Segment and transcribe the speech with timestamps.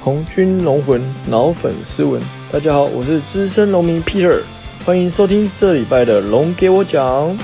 [0.00, 4.42] 红军龙魂脑粉斯文，大家好，我是资深农民 Peter，
[4.86, 7.36] 欢迎收听这礼拜的龙给我讲。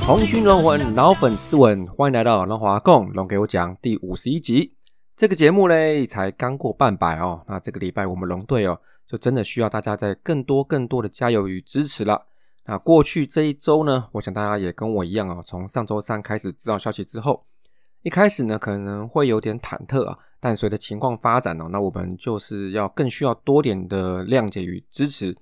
[0.00, 4.72] 红军龙魂脑粉斯文，欢迎来到龙华共龙给我讲第五十一集。
[5.14, 12.22] 这个节目嘞才刚过半百哦，那这个礼拜我们龙队哦，就真的需要大家在更多更多的加油与支持了。
[12.66, 17.44] 那过去这一周呢，我想大家也跟我一样哦，从上周三开始知道消息之后，
[18.02, 25.36] 一开始呢可能会有点忐忑啊，但随着情况发展哦，那我们就是要更需要多点的谅解与支持，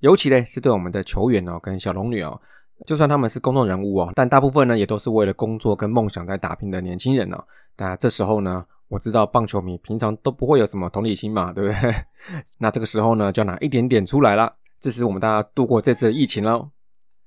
[0.00, 2.40] 尤其嘞是对我们的球员哦跟小龙女哦。
[2.84, 7.44] 就算他们是公众人物哦，但大部分呢也都是为了工作跟梦想在打拼的年轻人哦。
[7.76, 11.94] 那这时候呢，我知道棒球迷平常都不会有什么同理心嘛，对不对？
[12.58, 16.68] 那这个时候呢，就拿一点点出来了，支持我们大家度过这次疫情喽。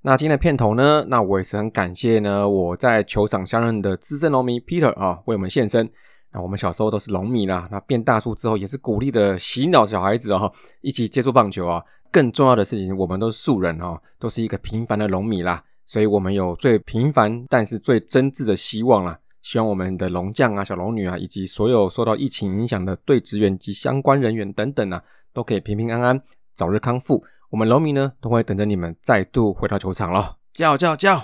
[0.01, 5.89] 那今天的片头呢，那我也是很感谢呢，我在球场相认的资深农民 Peter 啊，为我们献身。
[6.33, 11.81] 那我们小时候都是农民啦，那变大叔之后也是鼓励的洗脑小孩子哦，一起接触棒球啊。
[12.11, 19.17] 更重要的事情，我们都是素人哦，都是一个平凡的农民啦，所以我们有最平凡但是最真挚的希望啦。
[19.41, 25.01] 希望我们的龙将啊、小龙女啊，以及所有受到疫情影响的队职员及相关人员等等啊，
[25.33, 26.21] 都可以平平安安、
[26.53, 27.23] 早日康复。
[27.55, 31.23] 我们农民呢，都会等着你们再度回到球场了，叫叫叫！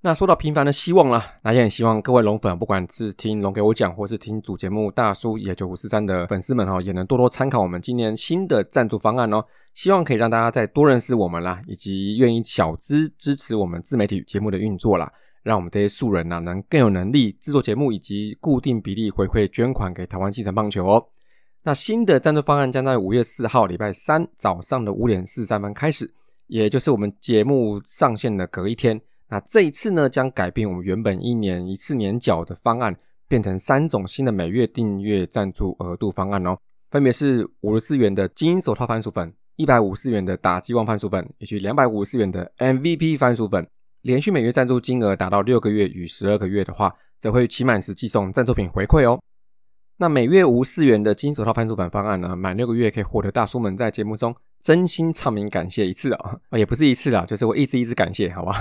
[0.00, 9.44] 那说到平凡的希望了，那也很希望各位龙粉，不管是听龙给我讲，或是听主节目大叔野九五四三的粉丝们哈，也能多多参考我们今年新的赞助方案哦。
[9.74, 15.08] 希望可以让大家再多认识我们啦，以及愿意小资支持我们自媒体节目的运作啦，
[15.44, 21.06] 让我们这些素人呢，能更有能力制作节目，以及固定比例回馈捐款给台湾基层棒球哦。
[21.66, 26.12] 那新的赞助方案将在五月四号礼拜三早上的五点四十三分开始，
[26.46, 29.00] 也就是我们节目上线的隔一天。
[29.30, 32.94] 那这一次呢，将改变我们原本一年一次年缴的方案，
[33.26, 36.54] 变成三种新的每月订阅赞助额度方案哦，
[36.90, 43.66] 分别是五十四元的金手套番薯粉，一百五十元的打击王番薯粉，以及两百五十元的 MVP 番薯粉。
[44.02, 49.18] 连续每月赞助金额达到六个月与十二个月的话，则会期满时寄送赞助品回馈哦。
[49.96, 58.52] 那每月无四元的金手套番薯粉方案呢，满六个月可以获得大叔们在节目中真心唱名感谢一次啊， 也不是一次啦，就是我一直一直感谢，好吧？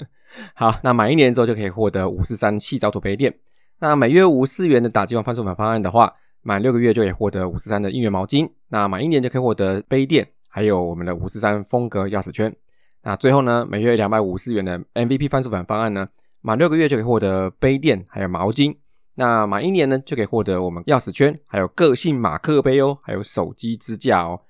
[0.54, 3.34] 好，那满一年之后就可以获得五四三细胶土杯垫。
[3.80, 6.12] 那每月无四元的打击王番薯粉方案的话，
[6.42, 8.48] 满六个月就可以获得五四三的应援毛巾。
[8.68, 12.54] 那满一年就可以获得杯垫，还有我们的五四三风格钥匙圈。
[13.02, 16.08] 那最后呢，每月两百五十元的 MVP 番薯粉方案呢，
[16.40, 18.74] 满六个月就可以获得杯垫，还有毛巾。
[19.20, 24.40] 那满一年呢，就可以获得我们钥匙圈，还有个性马克杯哦，还有手机支架哦。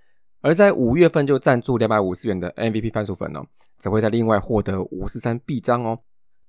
[0.42, 3.40] 而在五月份就赞助两百五十元的 MVP 番薯粉哦，
[3.78, 5.98] 只会在另外获得五十三臂章哦。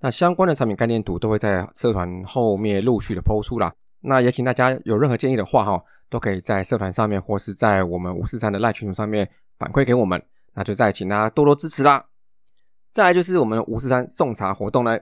[0.01, 3.73] 那相关的产品概念图都会在社团后面陆续的抛出啦。
[4.01, 10.21] 那也请大家有任何建议的话哈，都可以在社团上面或是在我们五四三的赖群组上面反馈给我们。
[10.53, 12.05] 那就再请大家多多支持啦。
[12.91, 14.99] 再来就是我们五四三送茶活动呢。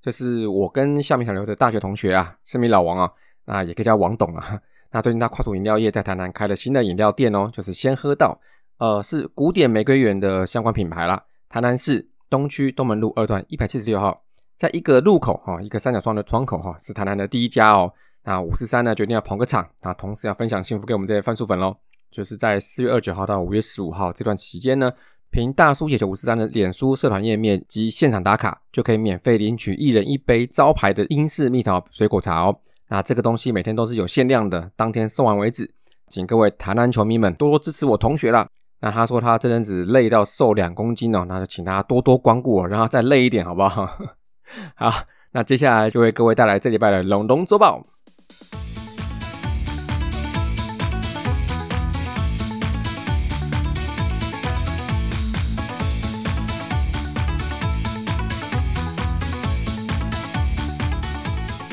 [0.00, 3.12] 就是我跟下面小刘的大学同学啊，是名老王啊，
[3.44, 4.60] 那也可以叫王董啊。
[4.92, 8.40] 那最近他跨土饮料业在台南开了新的饮料店哦，就是先喝到，
[8.78, 11.22] 呃，是古典玫瑰园的相关品牌啦。
[11.48, 14.22] 台南市东区东门路二段一百七十六号，
[14.56, 17.92] 在一个路口哈，一个三角窗的窗口哈，是台南的第一家哦。
[18.24, 21.76] 那五十三呢决定要捧个场，那同时要分享幸福给我们这些番薯粉喽。
[22.10, 24.92] 就是在四月二九号到五月十五号这段期间呢。
[25.30, 32.56] 凭大叔野球五十三的脸书社团页面及现场打卡，就可以免费领取一人一杯招牌的英式蜜桃水果茶哦。
[32.88, 35.70] 那这个东西每天都是有限量的，当天送完为止。
[36.08, 38.48] 请各位台南球迷们多多支持我同学啦。
[38.80, 43.86] 那他说他这阵子累到瘦两公斤哦，那就请大家多多光顾我，让他再累一点，好不好？
[44.74, 44.92] 好，
[45.30, 47.80] 那接下来就为各位带来这礼拜的龙龙周报。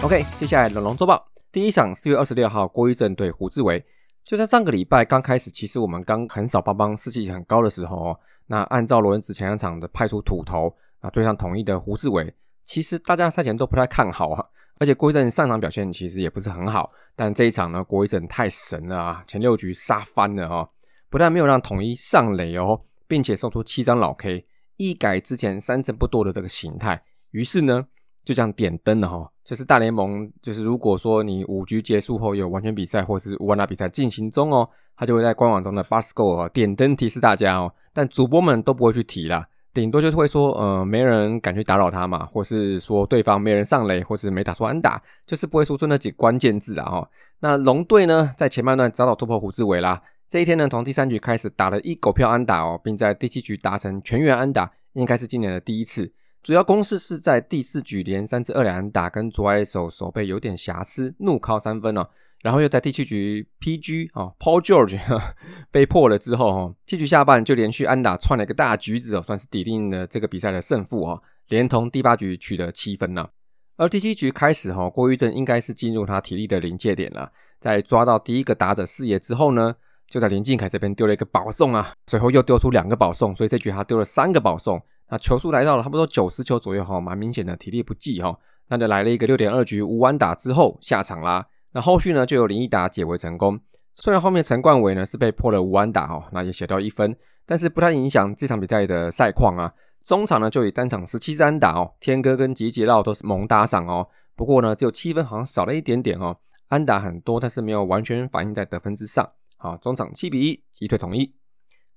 [0.04, 3.84] OK，接下来龙龙周报第一场四月二十六号郭一正对胡志伟，
[4.24, 10.72] 就在上个礼拜刚开始，其实我们刚很少帮帮士气很高的时候哦，那按照罗恩子前两场的派出土头，
[11.02, 12.32] 那对上统一的胡志伟，
[12.64, 14.46] 其实大家赛前都不太看好啊，
[14.78, 20.70] 而且郭一正上场表现其实也不是很好，但这一场呢，郭一正太神了啊，前六局杀翻了哦，
[21.10, 24.46] 不但没有让统一上垒哦，并且送出七张老 K，
[24.78, 27.88] 一改之前三胜不多的这个形态，于是呢。
[28.28, 46.86] 就这样点灯了哈，就是大联盟，就是如果说你五局结束后有完全比赛或是无完打比赛进行中哦，他就会在官网中的 Basco 点灯提示大家哦，但主播们都不会去提啦，顶多就是会说，呃，没人敢去打扰他嘛，或是说对方没人上垒，或是没打出安打，就是不会说出那几关键字啊。
[46.90, 47.10] 哈，
[47.40, 50.02] 那龙队呢，在前半段早早突破胡志伟啦。
[50.28, 56.12] 这一天呢，从第三局开始打了一狗票安打哦，并在第七局达成全员安打，应该是今年的第一次。
[56.48, 62.08] 主要攻势是在第四局连三次二两打，跟左外手手背有点瑕疵，怒靠三分哦。
[62.42, 64.98] 然后又在第七局 PG 啊，Paul George
[65.72, 73.28] 被破了之后哦，七局下半就连续安打串了一个大橘子哦，算是抵定了这个比赛的胜负哦，连同第八局取得七分呢。
[73.76, 77.30] 而第七局开始哈，郭玉正应该是进入他体力的临界点了，
[77.60, 79.76] 在抓到第一个打者四野之后呢，
[80.08, 84.82] 就在林敬凯这边丢了一个保送啊，随后又丢出两个保送，所以这局他丢了三个保送。
[85.10, 88.38] 那球数来到了差不多九十球左右哈，蛮明显的体力不济哈，
[88.68, 91.48] 那就来了一个六点二局无安打之后下场啦。
[91.72, 93.60] 那后续呢，就由林一达解围成功。
[93.94, 97.16] 虽然后面陈冠伟呢是被破了五安打哦，那也写掉一分，
[97.46, 99.74] 但是不太影响这场比赛的赛况啊。
[100.04, 104.08] 中场呢就以单场十七安打哦，天哥跟吉杰绕都是猛打赏哦。
[104.36, 106.38] 不过呢，只有七分，好像少了一点点哦。
[106.68, 109.28] 安打很多，但是没有完全反映在得分之上。
[109.58, 111.34] 好，中场七比一击退统一。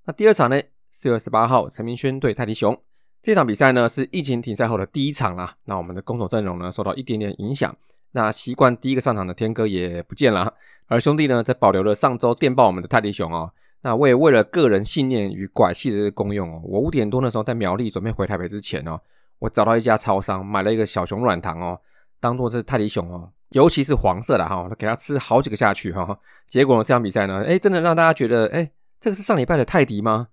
[0.04, 2.80] 那第二场呢，四月十八号，陈明轩对泰迪熊。
[3.22, 5.55] 这场比赛呢是疫情停赛后的第一场啦。
[5.64, 7.75] 那我们的攻守阵容呢受到一点点影响。
[8.12, 10.55] 那习惯第一个上场的天哥也不见了，
[10.87, 13.52] 而兄弟呢，则保留了上周电报我们的泰迪熊哦。
[13.82, 19.00] 那我也为了个人信念与拐气的功用哦，我五点多的时候在苗栗准备回台北之前哦，
[19.38, 21.78] 我找到一家超商买了一个小熊软糖哦，
[22.19, 26.19] 当做是泰迪熊哦，尤其是黄色的哈，给他吃好几个下去哈。
[26.49, 30.28] 结果呢，这场比赛呢，哎，真的让大家觉得，哎，这个是上礼拜的泰迪吗？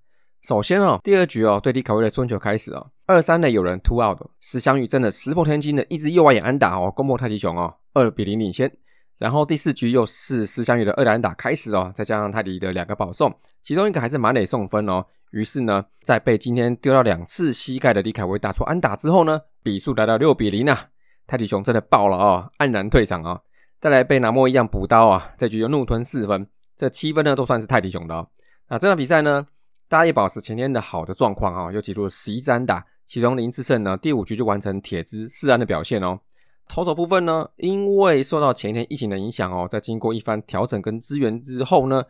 [0.48, 8.72] 首先哦，第二局哦，对李凯威的春球开始哦，二三垒有人突 out，石祥宇真的石破天惊的一支右外野安打哦，攻破太极熊哦，二比零领先。
[9.18, 15.06] 然后第四局又是石祥宇的二垒安打开始哦，再加上泰迪的两个保送，其中一个还是马磊送分哦。
[15.32, 20.80] 于是呢，在被今天丢到两次膝盖的李凯威打出安打之后呢，比数来到六比零啊，
[21.28, 23.42] 泰迪熊真的爆了哦，黯然退场啊。
[23.82, 26.48] 再来被拿莫一样补刀啊，这局又怒吞四分，
[26.78, 28.30] 这七分呢都算是泰迪熊的哦。
[28.70, 29.46] 那这场比赛呢？
[29.90, 36.20] 大家也保持前天的好的状况啊，又记录了十一支安打，其中林志胜呢第五局就完成铁支四安的表现哦。
[36.68, 42.04] 投手部分呢，因为受到前一天疫情的影响哦，在经过一番调整跟支援之后呢，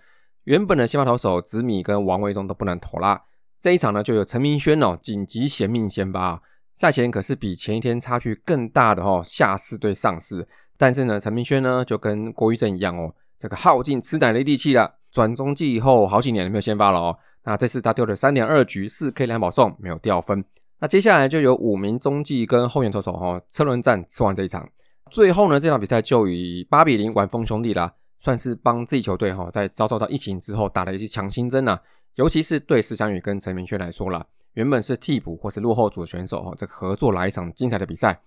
[0.45, 3.21] 原本的先发投手紫米跟王维忠都不能投啦。
[3.61, 6.41] 这一场呢，就有陈明轩哦紧急衔命先发，
[6.75, 10.47] 赛前可是比前一天差距更大的哦下四对上四，
[10.77, 17.15] 但是呢，陈明轩呢就跟郭玉正一样哦，这个耗尽吃奶的力气了，转中继以后好几年没有先发了哦。
[17.47, 20.43] 那这次他丢了三点二局四 K 两保送，没有掉分。
[20.79, 24.69] 那接下来就有五名中继跟后援投手哈车轮战吃完这一场，
[25.09, 31.79] 最后呢这场比赛就以八比零完封兄弟啦，算是帮自己球队哈在遭受到疫情之后打了一些强心针呐。
[32.15, 38.19] 尤其是对石祥宇跟陈明轩来说啦，原本是替补或是落后组的选手哈，这个合作来一场精彩的比赛。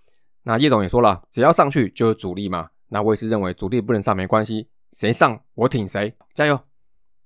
[0.45, 2.71] 那叶总也说了，只要上去就是主力嘛。
[2.89, 6.59] 那我也是认为主力不能上没关系，谁上我挺谁，加油。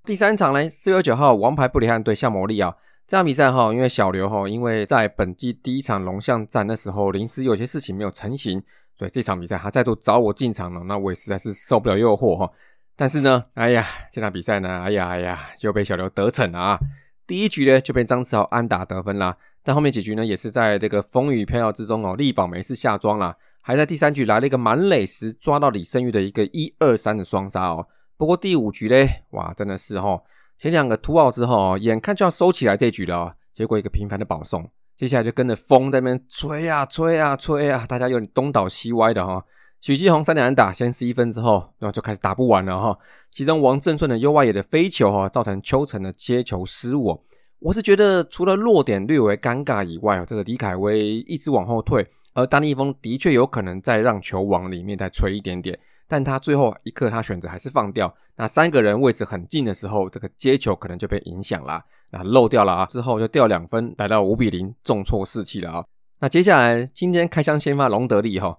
[0.06, 8.62] 第三场呢，四月九号，王牌布里汉对夏魔力啊，这场比赛哈，因为小刘哈，因为在本季第一场龙象战的时候，临时有些事情没有成型，
[8.98, 12.50] 所以这场比赛他再度找我进场了，那我也实在是受不了诱惑哈。
[12.94, 16.78] 但是呢，哎呀，这场比赛呢，哎呀哎呀，就被小刘得逞了啊。
[17.26, 27.86] 第一局呢就被张志豪安打得分啦，但后面几局呢也是在这个风雨飘摇之中哦，力保没事下庄了，还在第三局来了一个满垒时抓到李胜玉的一个一二三的双杀哦。
[28.24, 30.18] 不过第五局嘞，哇，真的是哈，
[30.56, 34.66] 前两个突奥之后，眼看就要收起来这局了，结果一个频繁的保送，
[34.96, 39.44] 接下来就跟着风在那边吹啊吹啊吹啊，大家有点东倒西歪的哈。
[39.82, 42.98] 许继红三连打先失一分之后，然后就开始打不完了哈。
[43.30, 47.22] 其中王正顺的右外野的飞球哈，造成邱成的接球失误。
[47.58, 55.78] 我是觉得除了落点略为尴尬以外，这个李凯威一直往后退，而丹立峰的确有可能再让球往里面再吹一点点。
[56.06, 58.14] 但他最后一刻，他选择还是放掉。
[58.36, 62.86] 那三个人位置很近的时候，这个接球可能就被影响了，那漏掉了啊。
[62.86, 65.84] 之后就掉两分，来到五比零，重挫士气了啊。
[66.20, 68.58] 那接下来今天开箱先发隆德利哈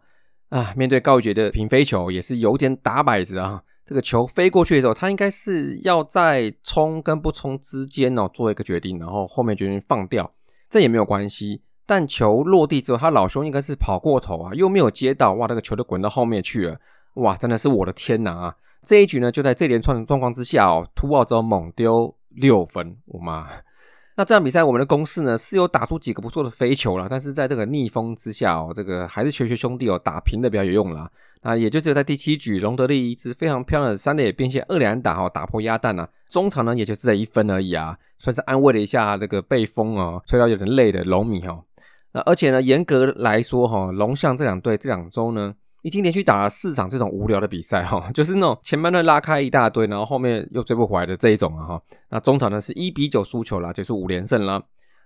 [0.50, 3.62] 啊，面对高杰的平飞球也是有点打摆子啊。
[3.86, 10.32] 这个球飞过去的时候，他应该是要在冲跟不冲之间哦做一个决定，然后后面决定放掉，
[10.70, 11.62] 这也没有关系。
[11.86, 16.80] 但球落地之后，他老兄应该是跑过头啊，又没有接到，哇，那个球就滚到后面去了。
[17.16, 18.56] 哇，真的是我的天哪啊！
[18.86, 23.48] 这一局呢，就在这连串的状况之下哦，突奥之后猛丢六分，我妈！
[24.18, 31.10] 那这场比赛我们的攻势呢是有打出几个不错的飞球了，但是在这个逆风之下哦，这个还是学学兄弟哦打平的比较有用啦。
[31.42, 36.08] 那也就只有在第七局，隆德利一支非常漂亮的三垒边线二连打哈，打破鸭蛋啊。
[36.30, 41.64] 中场呢也就是在一分而已啊，算是安慰了一下这个被风哦吹到有点累的龙米哈。
[42.12, 45.56] 那而且呢，严格来说哈，龙象这两队这两周呢。
[45.86, 51.82] 已经连续打了四场这种无聊的比赛哈，就是那种前半段拉开一大堆，然后后面又追不回来的这一种啊哈。
[52.10, 54.60] 那中场呢是一比九输球了，就是五连胜了。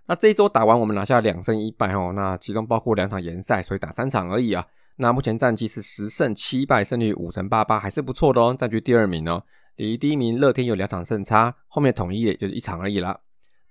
[0.07, 4.65] 那这一周打完，我们拿下两胜一败哦，那其中包括两场联赛，所以打三场而已啊。
[4.95, 9.43] 那目前战绩是十胜七败，胜率五成八八，还是不错的哦，占据第二名哦。
[9.75, 13.19] 离第一名乐天有两场胜差，后面统一也就是一场而已啦。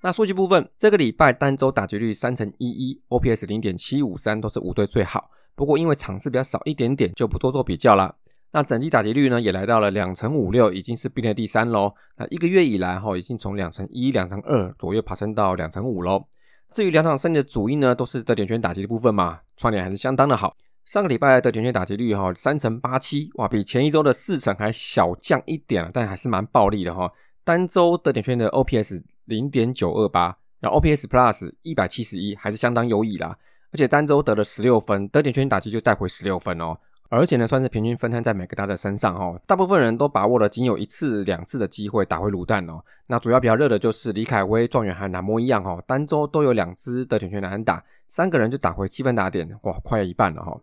[0.03, 5.31] 那数据部分，这个礼拜单周打击率三成一一，OPS 零点七五三，都是五队最好。
[5.59, 8.15] 不过因为场次比较少一点点，就不多做比较了。
[8.53, 11.93] 那整季打击率呢，也来到了两成五六，已经是并列第三喽。
[12.17, 16.25] 那一个月以来哈，已经从两成一、两成二左右爬升到两成五喽。
[16.73, 20.57] 至于两场胜利的主因呢，都是得点圈打击的部分嘛，串联还是相当的好。
[20.85, 27.13] 上个礼拜的点圈打击率哈，三成八七，哇，比前一周的四成还小降一点，但还是蛮暴力的哈。
[27.43, 33.37] 单周得点圈的 OPS 零点九二八，然后 OPS Plus 一百七十一，还是相当优异啦。
[33.73, 36.79] 而且单周得了十六分，得点圈打击就带回十六分哦。
[37.11, 39.41] 而且呢，算是平均分摊在每个打的身上哦。
[39.47, 42.85] 大部分人都把握了仅有一次、两次的机会打回卤蛋哦。
[43.07, 50.61] 那主要比较热的就是李凯威、状元和南摩一样哦，单周都有两支得点圈难打，三个人就打回七分打点，哇，快要一半了哈。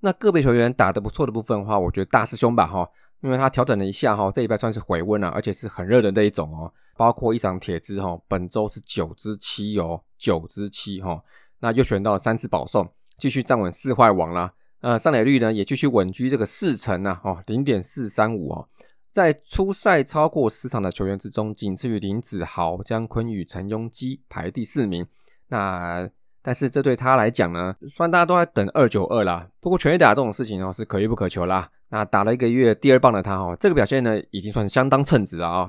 [0.00, 2.88] 那个别球员打得不错的部分的话，我觉得大师兄吧哈，
[3.20, 6.72] 因为他调整了一下哈，这一拜算是回温了，而且是很热的那一种哦。
[6.96, 11.22] 包括一场铁支哈，本周是九支七哦，九支七哈。
[11.66, 14.52] 那又选到三次保送，继续站稳四坏王啦。
[14.82, 18.68] 呃，上垒率呢也继续稳居这个四成啊，哦，零点四三五哦。
[19.10, 25.04] 在初赛超过十场的球员之中，仅次于林子豪、姜昆宇、陈庸基排第四名。
[25.48, 26.08] 那
[26.40, 31.68] 但是这对他来讲呢，虽然大家都在等二九二啦，不过全垒打这种事情哦是可遇不可求啦。
[31.88, 35.68] 那打了一个月第二棒的他哦，这个表现呢已经算相当称职了啊。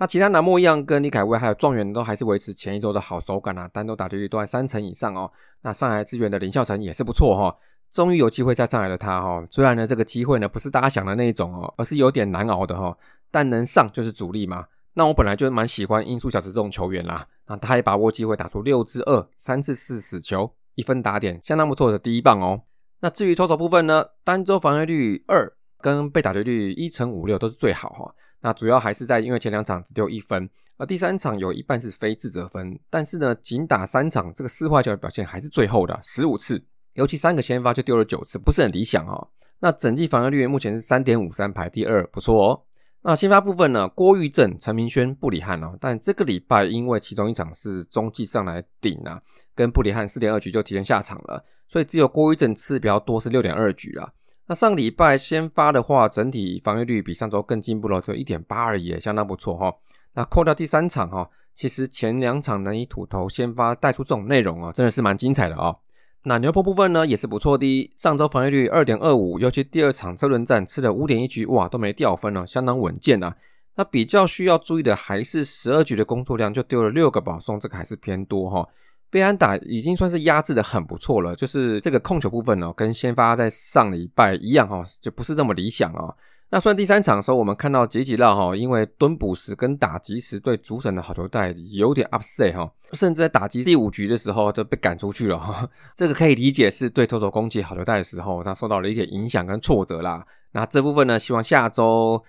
[0.00, 5.30] 那其他南莫一样，跟李凯威还有状元都还是维持前一周的好手感啊，单周打击率都在三成以上哦。
[5.60, 7.54] 那上海资源的林孝成也是不错哈，
[7.90, 12.96] 终于有机会再上来的他哈，虽然呢这个机会呢不是大家想的那一种哦，而是有点难熬的哈，
[13.30, 14.64] 但能上就是主力嘛。
[14.94, 22.62] 那我本来就蛮喜欢音速小子这种球员啦，那他也把握机会打出六支二，三次四死球，一分打点，相当不错的第一棒哦。
[23.00, 25.52] 那至于投手部分呢，单周防御率二
[25.82, 28.14] 跟被打击率一成五六都是最好哈。
[28.40, 39.28] 那主要还是在因为前两场只丢一分，而第三场有一半是非自责分，但是呢，仅打三场，这个四坏球的表现还是最后的十五次，尤其三个先发就丢了九次，不是很理想哦。
[39.58, 42.62] 那整季防御率目前是三点五三排第二，不错哦。
[43.02, 49.20] 那先发部分呢，郭玉正、陈明轩、布里汉哦，但这个礼拜因为其中一场是中继上来顶啊，
[49.54, 54.10] 跟布里汉四点二局就提前下场了，所以只有郭玉正次比较多是六点二局啊。
[54.50, 59.72] 那上礼拜先发的话，整体防御率比上周更进步了，只有一点八而已，相当不错哈。
[60.14, 65.76] 那扣掉第三场哈，其实前两场能以土头先发带出这种内容啊，真的是蛮精彩的啊。
[66.24, 73.36] 那牛坡部分呢也是不错的，上周防御率二点二五，尤其第二场车轮战吃了五点一局，哇，都没掉分了，相当稳健啊。
[73.76, 78.68] 那比较需要注意的还是十二局的工作量就丢了六个保送，这个还是偏多哈。
[79.10, 86.14] 被安打已经算是压制的很不错了，就是这个控球部分哦，跟先发在上礼拜一样哈，就不是那么理想啊。
[86.52, 95.68] 那算第三场的时候，我们看到杰吉拉哈，因为蹲捕时跟打击时对主审的好球带有点 upset 哈，甚至在打击第五局的时候就被赶出去了哈。
[95.94, 100.26] 这个可以理解是对投手攻击好球带的时候，他受到了一些影响跟挫折啦。
[100.50, 102.20] 那这部分呢，希望下周，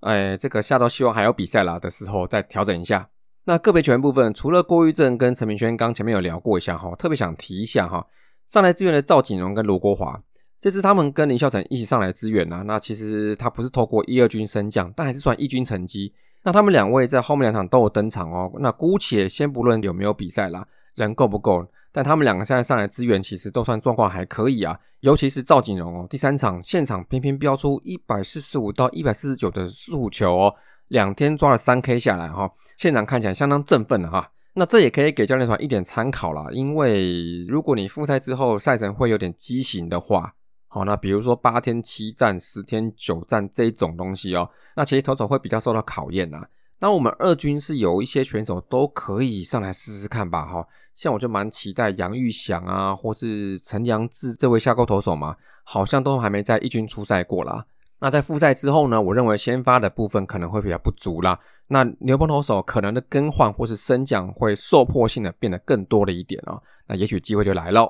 [0.00, 3.08] 哎，这个下周希望还有比赛啦的时候再调整一下。
[3.46, 8.06] 那个别球员部分，除了郭玉正跟陈明轩，刚前面有聊过一下哈，特别想提一下哈，
[8.46, 10.22] 上来支援的赵景荣跟罗国华，
[10.58, 12.62] 这次他们跟林孝成一起上来支援呐。
[12.66, 16.14] 那其实他不是透过一二军升降，但还是算一军成绩。
[16.42, 18.50] 那他们两位在后面两场都有登场哦。
[18.60, 24.78] 那姑且先不论有没有比赛啦，人够不够，但他们两个现在上来支援，其实都算状况还可以啊。
[25.00, 30.54] 尤其是赵景荣哦，第三场现场偏偏飙出一百四十五到一百四十九的速球哦。
[30.88, 34.30] 两天抓了三 K 下来哈，现场看起来相当振奋了哈。
[34.54, 40.34] 那这也可以给教练团一点参考啦，因为如果你复赛之后赛程会有点畸形的话，
[40.68, 46.46] 好，那比如说八天七战、十天九战这种东西哦，那其实投手会比较受到考验呐。
[46.78, 57.64] 那我们二军是有一些选手都可以上来试试看吧哈，像我就蛮期待杨玉祥啊，或是陈阳志这位下钩投手嘛，好像都还没在一军出赛过啦。
[58.04, 61.40] 那在复赛之后呢，我认为先发的部分可能会比较不足啦。
[61.68, 66.62] 那牛棚投手可能的更换或是升降会受迫性的变得更多了一点哦。
[66.86, 67.88] 那也许机会就来了。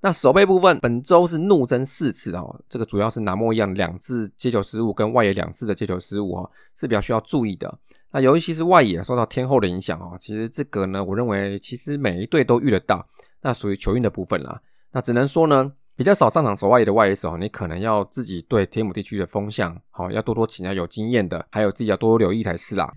[0.00, 7.72] 那守备部分，本周是怒增四次哦，这个主要是南莫一样两次接球失误跟外野两次的接球失误哦，是比较需要注意的。
[8.10, 13.06] 那尤其是外野受到天后的影响哦，其实这个呢，我认为其实每一队都遇得到，
[13.40, 14.60] 那属于球运的部分啦。
[14.90, 15.72] 那只能说呢。
[16.02, 22.92] 比较少上场守外野的外野手，你可能要自己对天母地区的风向，好要多多请教有经验的，还有自己要多多留意才是啦。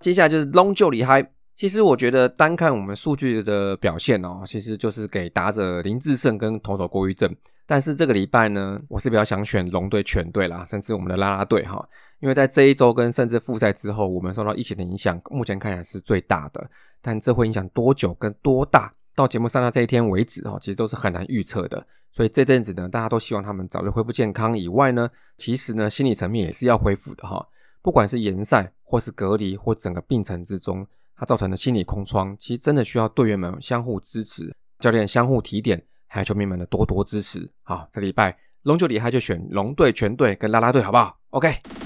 [0.00, 1.24] 接下来就是龙就厉害。
[1.54, 7.32] 其实我觉得单看我们数据的表现哦，其实就是给打者林志胜跟投手郭玉正。
[7.64, 11.88] 但是这个礼拜呢，我是比较想选龙队全队啦，甚至我们的啦啦队哈，
[12.18, 16.68] 因为在这一周跟甚至复赛之后，我们受到疫情的影响，目前看起来是最大的。
[17.00, 18.92] 但这会影响多久跟多大？
[19.18, 21.84] 到节目上到这一天为止，哈，其实都是很难预测的。
[22.12, 24.56] 所以这阵子呢，大家都希望他们早日恢复健康。
[24.56, 27.44] 以外呢，其实呢，心理层面也是要恢复的，哈。
[27.82, 37.50] 不管是延赛，或是隔离，或整个病程之中，它造成的心理空窗，其实真的需要队员们相互支持，教练相互提点，还有球迷们的多多支持。
[37.64, 41.77] 好，这礼拜龙九厉害，就选龙队全队跟啦啦队，好不好？OK。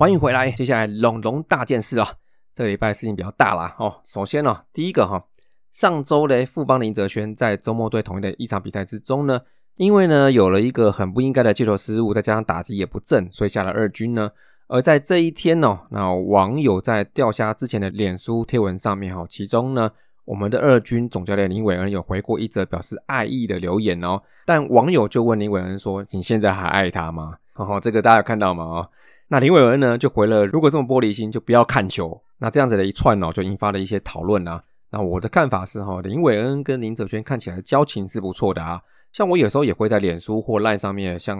[0.00, 2.08] 欢迎回来，接下来龙龙大件事啊！
[2.54, 4.00] 这个礼拜事情比较大啦哦。
[4.02, 5.22] 首先呢，第一个哈，
[5.70, 9.42] 上周嘞，富邦林哲轩在周末对统一的一场比赛之中呢，
[9.76, 14.30] 因为呢有了一个很不应该的接球失误，再加上打击也不正，所以下了二军呢。
[14.68, 19.90] 而在这一天呢，那网友在钓虾之前的脸书贴文上面哈，其中呢，
[20.24, 24.22] 我们的二军总教练林伟恩有回过一则表示爱意的留言哦。
[24.46, 28.64] 但网友就问林伟恩说：“你现在还爱他吗？”哦，这个大家有看到吗？
[28.64, 28.88] 哦。
[29.32, 32.20] 那林伟文呢就回了，如果这么玻璃心，就不要看球。
[32.38, 34.60] 那这样子的一串哦，就引发了一些讨论啊。
[34.90, 38.82] 那我的看法是哈，林伟恩跟林哲轩看起来交情是不错的啊。
[39.12, 41.38] 像我有时候也会在脸书或赖上面，像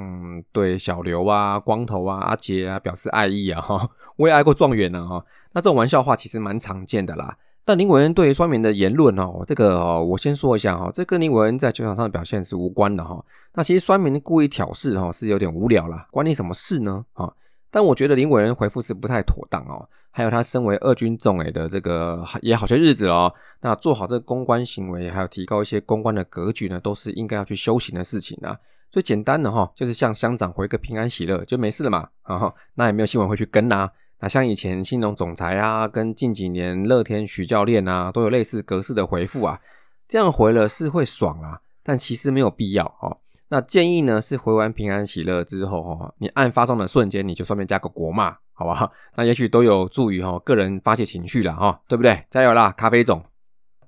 [0.52, 3.90] 对小刘啊、光头啊、阿杰啊表示爱意啊哈。
[4.14, 5.24] 我也爱过状元呢哈。
[5.52, 7.36] 那这种玩笑话其实蛮常见的啦。
[7.64, 13.20] 但林伟恩对双面的言论哦，这个哦，我先说一下哈，这跟林伟恩在球场上的表现是无关的哈。
[13.54, 17.34] 那其实双面故意挑事哈，是有点无聊啦，关你什么事呢哈？
[17.70, 28.58] 但我觉得林伟人回复是不太妥当哦，还有他身为二军总诶的这个也好些日子哦，那做好这个公关行为，还有提高一些公关的格局呢，都是应该要去修行的事情啊。
[28.90, 33.88] 最简单的哈，就是向乡长回个平安喜乐就没事了嘛，啊，那也没有新闻会去跟啊。
[34.18, 39.60] 那像以前新农总裁啊，跟近几年乐天许教练啊，都有类似格式的回复啊，
[40.08, 43.16] 这样回了是会爽啊，但其实没有必要哦。
[43.52, 48.92] 那建议呢是回完平安喜乐之后哈，你按发送的瞬间你就顺便加个国骂，好不好？
[49.16, 52.24] 那也许都有助于哈个人发泄情绪了哈，对不对？
[52.30, 53.24] 加油啦，咖啡总。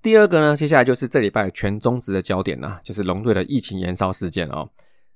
[0.02, 4.68] 第二个呢，接下来就是这礼拜全中职的焦点了，就是龙队的疫情延烧事件哦。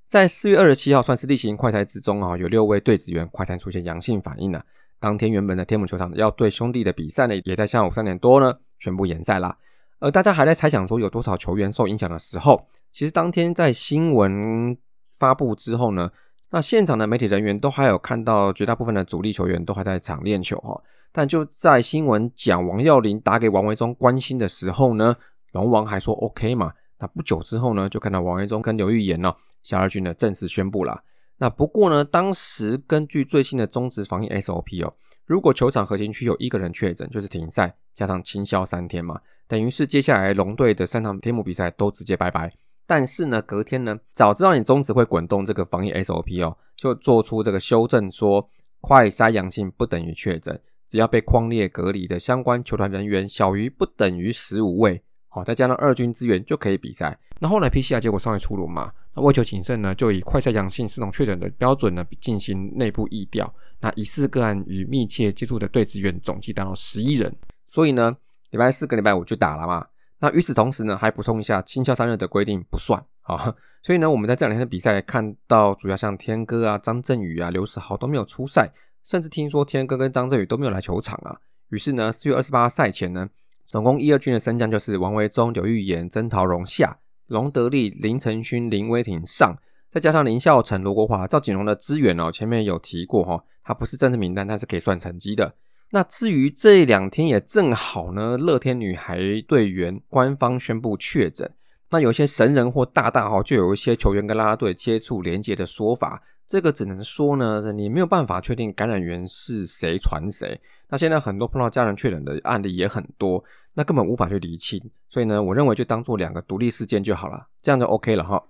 [0.07, 4.63] 在四月二十七号算是例行快筛之中啊，有六位队职员快餐出现阳性反应了。
[4.97, 9.57] 当天原本的天母球场要对兄弟的比赛呢，也在下午三点多呢宣布延赛啦。
[9.99, 12.65] 而大家还在猜想说有多少球员受影响的时候。
[12.91, 14.77] 其实当天在新闻
[15.19, 16.11] 发布之后呢，
[16.49, 20.81] 那现场的媒体人员都还有看到绝大部分的主力球员都还在场练球哈。
[21.11, 25.15] 但就在新闻讲王耀林打给王维忠关心的时候呢，
[25.51, 26.73] 龙王还说 OK 嘛。
[26.99, 31.03] 那不久之后呢，就看到王维忠跟刘玉言呢，小二军呢正式宣布了。
[31.37, 34.93] 那不过呢，当时根据最新的中职防疫 SOP 哦，
[35.25, 42.51] 如果球场核心区有一个人确诊，就是停赛加上清消三天嘛，等于是接下来龙队的三场天幕比赛都直接拜拜。
[42.87, 57.19] 但是呢，隔天呢，早知道你中止会滚动这个防疫 SOP 哦，就做出这个修正，说快筛阳性不等于确诊，只要被框列隔离的相关球团人员小于不等于十五位，好，再加上二军资源就可以比赛。
[57.39, 63.53] 那后来 PCR 结果尚未出炉嘛，那为求谨慎呢，就以快筛阳性是种确诊的标准呢进行内部疫调。
[63.81, 67.35] 那疑似个案与密切接触的队职员总计达到十一人，
[67.67, 68.15] 所以呢，
[68.51, 69.85] 礼拜四跟礼拜五就打了嘛。
[70.19, 78.71] 那与此同时呢，还补充一下，青校三日的规定不算啊， 所以呢，我们在这两天的比赛看到，主要像天哥啊、张振宇啊、刘世豪都没有出赛，
[79.03, 81.37] 甚至听说天哥跟张振宇都没有来球场啊。
[81.69, 83.29] 于是呢，四月二十八赛前呢，
[83.65, 89.55] 总共一二军的升降就是王维忠、刘玉言、曾陶荣下、龙德利、林承勋、林威霆上，
[89.91, 95.53] 再加上林孝成、罗国华、赵景荣的支援哦，前面有提过哈，他不是正式名单，他是可以算成绩的。
[95.91, 101.49] 那至于这两天也正好呢，乐天女孩队员官方宣布确诊。
[101.89, 106.21] 那有些神人或大大哈，就有一些球员跟拉拉队接触连接的说法。
[106.45, 110.59] 这个只能说呢，你没有办法确定感染源是谁传谁。
[110.89, 114.81] 那现在很多碰到家人确诊的案例也很多，那根本无法去厘清。
[115.09, 118.41] 所以呢，我认为就当做两个独立事件就好了，这样就 OK 了哈。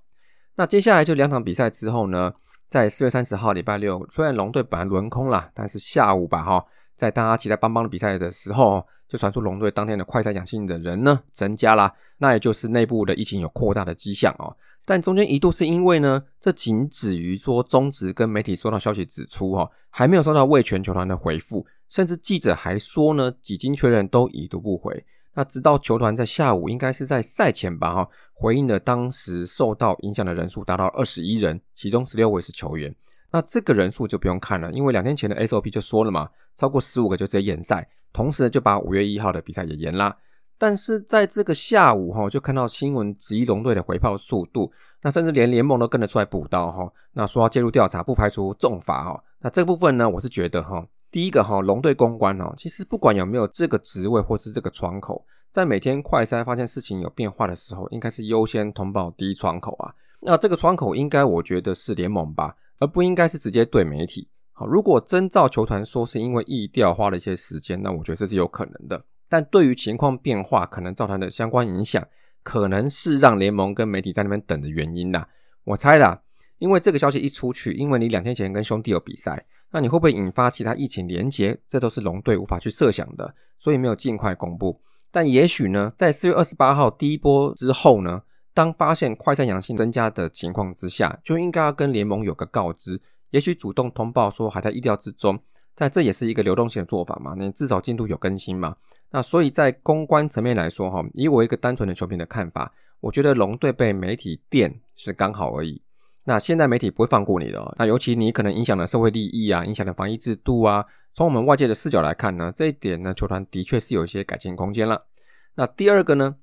[0.55, 2.33] 那接下来就两场比赛之后呢，
[2.67, 6.65] 在四月三十号礼拜六，虽然龙队本来轮空了，但是下午吧哈，
[6.97, 8.85] 在大家期待邦邦的比赛的时候。
[9.09, 14.53] 就传出龙队当天的快筛阳性的人呢增加啦，那也就是内部的疫情有扩大的迹象哦。
[14.83, 25.05] 但中间一度是因为呢，这仅止于说中职跟媒体收到消息指出哦，还没有收到卫全球团的回复，甚至记者还说呢，几经确认都已读不回。
[25.35, 32.93] 那直到球团在下午，应该是在赛前吧哈，回应的当时受到影响的人数达到二十一人，其中十六位是球员。
[33.31, 37.87] 那这个人数就不用看了，因为两天前的 SOP 就说了嘛，超过十五个就直接延赛。
[38.13, 40.17] 同时就把五月一号的比赛也延啦，
[40.57, 44.71] 但是在这个下午哈，就看到新闻质疑龙队的回炮速度，
[45.03, 49.23] 那甚至连联盟都跟着出来补刀哈，那说要介入调查，不排除重罚哈。
[49.39, 59.93] 那这部分呢，我是觉得哈，第一个哈，龙队公关哦，其实不管有没有这个职位或是这个窗口，在每天快筛发现事情有变化的时候，应该是优先通报第一窗口啊。
[60.21, 64.29] 那这个窗口应该我觉得是联盟吧，而不应该是直接对媒体。
[64.51, 69.05] 好，如果真照球团说是因为疫调花了一些时间，那我觉得这是有可能的。
[69.29, 72.05] 但对于情况变化可能造成的相关影响，
[72.43, 75.27] 可能是让联盟跟媒体在那边等的原因啦。
[75.65, 76.21] 我猜啦，
[76.59, 81.59] 因为这个消息一出去，因为你两天前跟兄弟有比赛，那你会不会引发其他疫情连结？
[81.67, 84.81] 这都是龙队无法去设想的，所以没有尽快公布。
[85.11, 88.21] 但也许呢，在四月二十八号第一波之后呢，
[88.57, 92.99] 当发现快筛阳性增加的情况之下，就应该要跟联盟有个告知。
[93.29, 95.39] 也许主动通报说还在意料之中，
[95.75, 97.35] 但这也是一个流动性的做法嘛？
[97.37, 98.75] 你至少进度有更新嘛？
[99.11, 105.79] 那所以在公关层面来说，哈，以我一个单纯的球评的看法，我觉得龙队被媒体电是刚好而已。
[106.23, 110.83] 那现在媒体不会放过你的，那尤其你可能影响了社会利益啊，影响了防疫制度啊。
[111.13, 115.05] 从我们外界的视角来看呢，这一点呢，球团的确是有一些改进空间了。
[115.53, 116.37] 那第二个呢，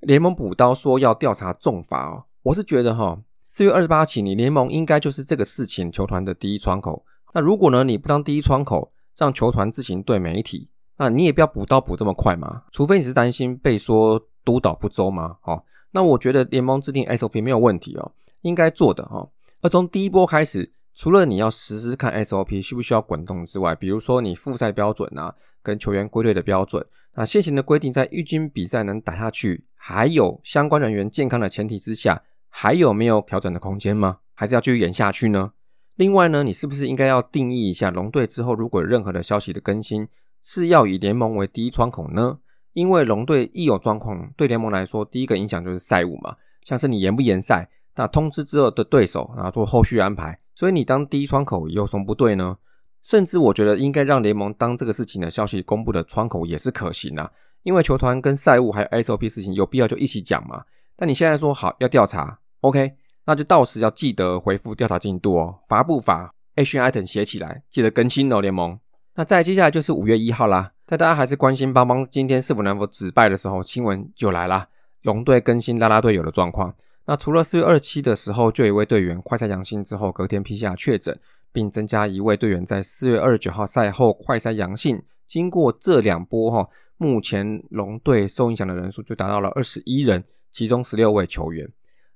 [0.00, 3.20] 联盟补刀说要调查重罚哦，我是觉得哈。
[3.46, 7.04] 四月二十八起，你联盟应该就是这个事情球团的第一窗口。
[7.34, 12.62] 那如果呢，你不当第一窗口，让球团自行对媒体，那你也不要补刀补这么快嘛。
[12.70, 15.36] 除非你是担心被说督导不周嘛。
[15.42, 19.28] 哦，那我觉得联盟制定 SOP 没有问题哦，应该做的哈。
[19.60, 32.22] 而从第一波开始，除了你要实施看 SOP 需不需要滚动之外，比如说你复赛标准啊，跟球员归队的标准，那现行的规定在预军比赛能打下去，还有相关人员健康的前提之下。
[32.52, 34.18] 还有没有调整的空间吗？
[34.34, 35.52] 还是要继续演下去呢？
[35.94, 40.08] 另外呢，你是不是应该要定义一下龙队之后，如果有任何的消息的更新，
[40.42, 42.40] 是要以联盟为第一窗口呢？
[42.72, 50.40] 因为龙队一有状况，对联盟来说，第一个影响就是赛务嘛，像是你延不延赛，那通知之后的对手，然后做后续安排。
[50.56, 52.58] 所以你当第一窗口有什么不对呢？
[53.00, 57.30] 甚至我觉得应该让联盟当这个事情的消息公布的窗口也是可行啊，
[57.62, 60.64] 因为球团跟赛务还有 SOP 事情有必要就一起讲嘛。
[60.96, 62.92] 但你现在说好要调查，OK，
[63.24, 68.78] 那就到时要记得回复调查进度哦，罚不罚？Action item 写起来，记得更新哦，联盟。
[69.14, 74.68] 那再接下来就是五月一号啦，在大家还是关心邦邦今天是否能否止败的时候，新闻就来啦，
[75.02, 76.74] 龙队更新拉拉队友的状况。
[77.06, 81.18] 那除了四月二七的时候，就有一位队员快筛阳性之后，隔天批下确诊，
[81.50, 85.02] 并增加一位队员在四月二十九号赛后快筛阳性。
[85.26, 86.68] 经过这两波哈，
[87.00, 90.22] 目前龙队受影响的人数就达到了二十一人。
[90.52, 91.72] 其中十六位球员，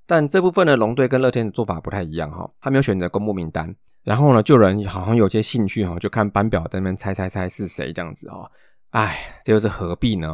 [0.07, 8.51] 但这部分的龙队跟乐天的做法不太一样哈，他没有选择公布名单，然后呢，就人好像有些兴趣哈，就看班表在那边猜猜猜是谁这样子哈，
[8.91, 10.29] 哎，这又是何必呢？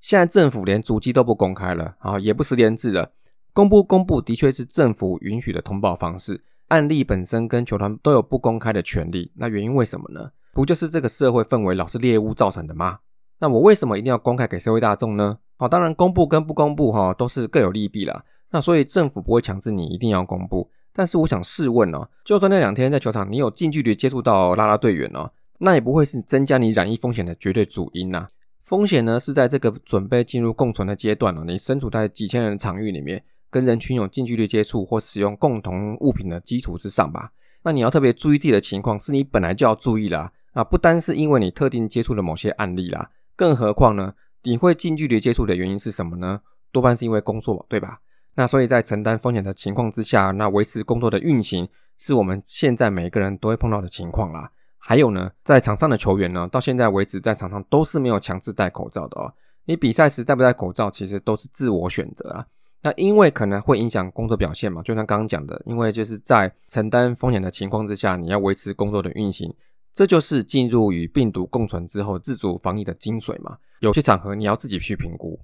[0.00, 3.12] 现在政府连足迹都不公开了啊，也不实联制了，
[3.52, 10.32] 公布公布的确是政府允许的通报方式，案例本身跟球团都有不公开的权利，那原因为什么呢？
[10.52, 12.98] 不就是这个社会氛围老是猎物造成的吗？
[13.40, 15.38] 那我为什么一定要公开给社会大众呢？
[15.56, 18.24] 好，当然公布跟不公布哈，都是各有利弊啦。
[18.50, 20.70] 那所以政府不会强制你一定要公布。
[20.92, 28.26] 但是我想试问哦，就算那两天在球场你有近距离接触到拉拉队员哦，那也不会是增加你染疫风险的绝对主因呐。
[28.62, 37.30] 风险呢是在这个准备进入共存的阶段了，你身处在几千人的场域里面，跟人群有近距离接触或使用共同物品的基础之上吧。
[37.62, 40.32] 那你要特别注意自己的情况，是你本来就要注意啦。
[40.52, 44.14] 啊，不单是因为你特定接触了某些案例啦，更何况呢？
[44.42, 46.40] 你会近距离接触的原因是什么呢？
[46.72, 48.00] 多半是因为工作，对吧？
[48.34, 54.50] 那所以在承担风险的情况之下，那维持工作的运行是我们现在每个人都会碰到的情况啦。
[54.76, 59.32] 还有呢，在场上的球员呢，到现在为止在场上都是没有强制戴口罩的哦。
[59.66, 62.44] 你比赛时戴不戴口罩，其实都是自我选择啊。
[62.82, 69.52] 那因为可能会影响工作表现嘛，就像刚刚讲的，因为就是在承担风险的情况之下，你要维持工作的运行，
[69.98, 73.58] 这就是进入与病毒共存之后自主防疫的精髓嘛。
[73.80, 75.40] 有些场合你要自己去评估。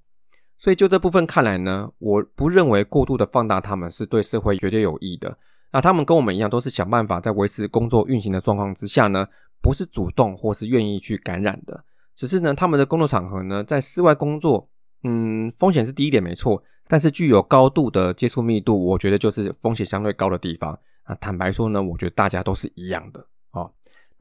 [0.57, 5.37] 所以就这部分看来呢，我不认为过度的放大他们是对社会绝对有益的。
[5.73, 9.27] 那他们跟我们一样，都是想办法在维持工作运行的状况之下呢，
[9.61, 11.85] 不是主动或是愿意去感染的。
[12.15, 14.71] 只是呢，他们的工作场合呢，在室外工作，
[15.03, 20.79] 嗯，风险是低一点没错，但是具有高度的接触密度，我觉得就是风险相对高的地方。
[21.09, 23.27] 那坦白说呢，我觉得大家都是一样的。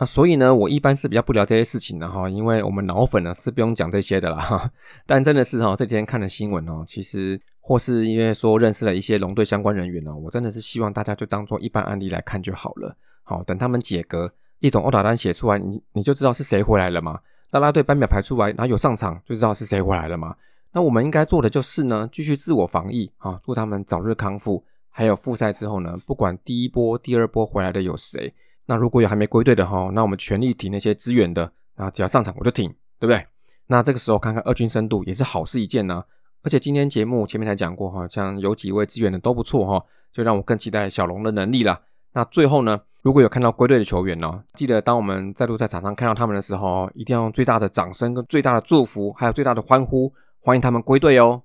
[0.03, 4.69] 那所以呢，我一般是比较不聊这些事情的哈，因为我们脑粉呢是不用讲这些的啦。
[5.07, 12.93] 但真的是哈，这几天看的新闻哦，其实或是因为说认识了一些龙队相关人员哦，我真的是希望大家就当做一般案例来看就好了。
[13.23, 17.21] 好，等他们解隔一种殴打单写出来，你你就知道是谁回来了嘛。
[17.51, 20.35] 拉拉队班表排出来，然后有上场就知道是谁回来了嘛。
[20.73, 24.65] 那我们应该做的就是呢，继续自我防疫啊，祝他们早日康复。
[24.89, 28.33] 还有复赛之后呢，不管第一波、第二波回来的有谁。
[28.65, 33.25] 那如果有还没归队的哈，那我们全力挺那些支援的，那只要上场我就挺，对不对？
[33.67, 36.03] 那这个时候看看二军深度也是好事一件呢。
[36.43, 41.81] 而且今天节目前面才讲过哈，像有几位支援的都不错哈，就让我更期待小龙的能力了。
[42.11, 51.41] 那最后呢，如果有看到归队的球员呢，记得当我们再度在场上看到他们的时候，一定要用最大的掌声跟最大的祝福，还有最大的欢呼，欢迎他们归队哦。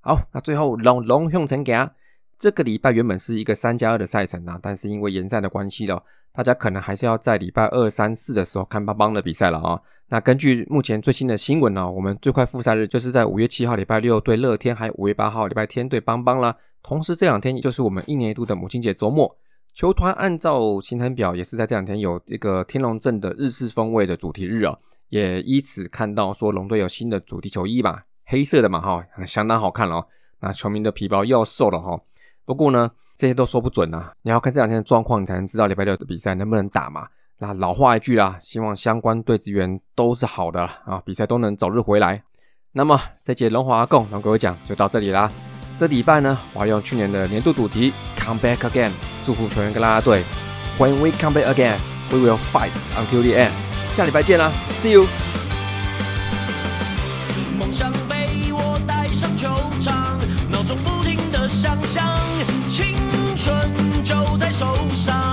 [0.00, 1.90] 好，那最后龙龙向前行，
[2.42, 6.02] 这个礼拜原本是一个三加二的赛程啊，但是因为延赛的关系了。
[6.32, 9.80] 大家可能还是要在礼拜二、三、四的时候看邦邦的比赛了啊。
[10.08, 16.56] 那根据目前最新的新闻呢，我们最快复赛日就是在五月七号礼拜六对乐天，还有五月八号礼拜天对邦邦啦。
[16.82, 19.36] 同时这两天就是我们一年一度的母亲节周末，
[19.72, 24.76] 球团按照行程表也是在这两天有一个天龙镇的日式风味的主题日啊，
[25.10, 30.04] 也依此看到说龙队有新的主题球衣吧，黑色的嘛哈，相当好看了。
[30.40, 32.00] 那球迷的皮包又要瘦了哈。
[32.44, 32.90] 不过呢。
[33.14, 34.10] 这些都说不准啊！
[34.22, 37.06] 你要看这两天的状况，你才能知道礼拜六的比赛能不能打嘛。
[37.38, 42.20] 那老话一句啦，希望相关队职员都是好的啊，比赛都能早日回来。
[42.72, 45.30] 那么这节龙华共龙给我讲就到这里啦。
[45.76, 48.90] 这礼拜呢，我要用去年的年度主题 Come Back Again，
[49.24, 50.24] 祝福球员跟啦啦队。
[50.78, 51.78] When we come back again,
[52.10, 53.52] we will fight until the end。
[53.94, 54.50] 下礼拜见啦
[54.82, 55.04] ，See you。
[57.56, 59.48] 梦想被我带上球
[59.80, 60.18] 场，
[60.50, 62.11] 脑中不停的想象。
[63.42, 65.31] 春就在手上，